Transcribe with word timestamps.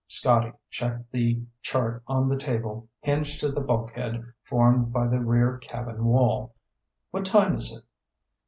Scotty 0.07 0.51
checked 0.71 1.11
the 1.11 1.43
chart 1.61 2.01
on 2.07 2.27
the 2.27 2.35
table 2.35 2.89
hinged 3.01 3.39
to 3.41 3.49
the 3.49 3.61
bulkhead 3.61 4.23
formed 4.41 4.91
by 4.91 5.05
the 5.07 5.19
rear 5.19 5.59
cabin 5.59 6.05
wall. 6.05 6.55
"What 7.11 7.23
time 7.23 7.55
is 7.55 7.71
it?" 7.77 7.85